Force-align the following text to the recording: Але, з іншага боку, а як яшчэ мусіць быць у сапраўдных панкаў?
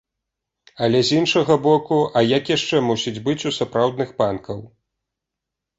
Але, 0.85 1.01
з 1.09 1.19
іншага 1.23 1.57
боку, 1.67 1.99
а 2.17 2.25
як 2.37 2.43
яшчэ 2.57 2.77
мусіць 2.89 3.17
быць 3.29 3.39
у 3.53 3.55
сапраўдных 3.61 4.09
панкаў? 4.25 4.59